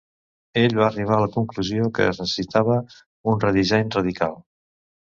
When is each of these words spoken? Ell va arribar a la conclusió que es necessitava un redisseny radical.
Ell 0.61 0.71
va 0.79 0.85
arribar 0.85 1.13
a 1.17 1.19
la 1.25 1.29
conclusió 1.35 1.91
que 1.99 2.09
es 2.15 2.23
necessitava 2.23 2.81
un 3.35 3.47
redisseny 3.47 3.97
radical. 4.01 4.39